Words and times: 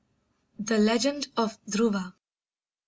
THE 0.57 0.79
LEGEND 0.79 1.27
OF 1.37 1.59
DHRUVA. 1.67 2.15